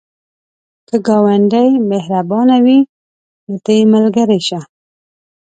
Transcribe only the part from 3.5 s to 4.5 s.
ته یې ملګری